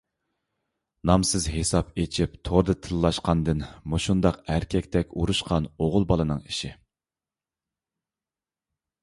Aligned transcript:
نامسىز 1.09 1.43
ھېساپ 1.55 1.91
ئېچىپ 2.03 2.39
توردا 2.49 2.75
تىللاشقاندىن 2.87 3.61
مۇشۇنداق 3.95 4.41
ئەركەكتەك 4.55 5.15
ئۇرۇشقان 5.21 5.69
ئوغۇل 5.77 6.09
بالىنىڭ 6.15 6.43
ئىشى. 6.51 6.73